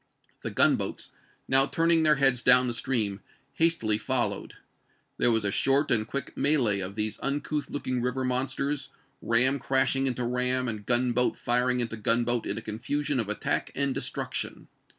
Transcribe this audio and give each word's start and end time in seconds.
The 0.41 0.49
gunboats, 0.49 1.11
now 1.47 1.67
turning 1.67 2.01
their 2.01 2.15
heads 2.15 2.41
down 2.41 2.65
the 2.65 2.73
stream, 2.73 3.19
hastily 3.53 3.99
fol 3.99 4.29
lowed. 4.29 4.55
There 5.17 5.29
was 5.29 5.45
a 5.45 5.51
short 5.51 5.91
and 5.91 6.07
quick 6.07 6.35
melee 6.35 6.79
of 6.79 6.95
these 6.95 7.19
uncouth 7.21 7.69
looking 7.69 8.01
river 8.01 8.23
monsters, 8.23 8.89
ram 9.21 9.59
crashing 9.59 10.07
into 10.07 10.25
ram 10.25 10.67
and 10.67 10.87
gunboat 10.87 11.37
firing 11.37 11.81
into 11.81 11.97
gunboat 11.97 12.47
in 12.47 12.57
a 12.57 12.61
confusion 12.63 13.19
of 13.19 13.29
attack 13.29 13.69
and 13.75 13.93
destruction. 13.93 14.69